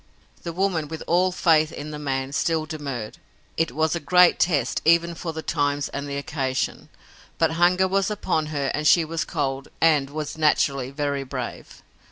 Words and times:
The 0.41 0.51
woman, 0.51 0.87
with 0.87 1.03
all 1.05 1.31
faith 1.31 1.71
in 1.71 1.91
the 1.91 1.99
man, 1.99 2.31
still 2.31 2.65
demurred. 2.65 3.19
It 3.55 3.71
was 3.73 3.95
a 3.95 3.99
great 3.99 4.39
test, 4.39 4.81
even 4.83 5.13
for 5.13 5.31
the 5.31 5.43
times 5.43 5.89
and 5.89 6.07
the 6.09 6.17
occasion. 6.17 6.89
But 7.37 7.51
hunger 7.61 7.87
was 7.87 8.09
upon 8.09 8.47
her 8.47 8.71
and 8.73 8.87
she 8.87 9.05
was 9.05 9.23
cold 9.23 9.67
and 9.79 10.09
was, 10.09 10.39
naturally, 10.39 10.89
very 10.89 11.23
brave. 11.23 11.83